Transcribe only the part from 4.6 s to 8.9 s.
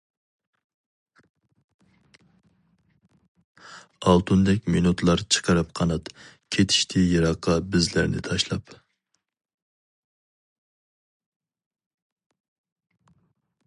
مىنۇتلار چىقىرىپ قانات، كېتىشتى يىراققا بىزلەرنى تاشلاپ.